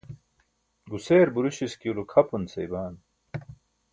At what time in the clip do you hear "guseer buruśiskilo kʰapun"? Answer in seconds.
0.93-2.43